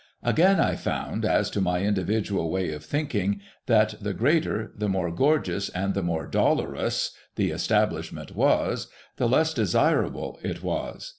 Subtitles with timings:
[0.23, 5.11] Again I found, as to my individual way of thinking, that the greater, the more
[5.11, 8.87] gorgeous, and the more dollarous the establishment was,
[9.17, 11.07] the less desirable it was.